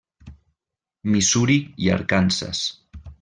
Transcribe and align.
Missouri 1.15 1.57
i 1.85 1.91
Arkansas. 1.99 2.63